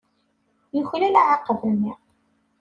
[0.77, 1.93] Yuklal aɛaqeb-nni.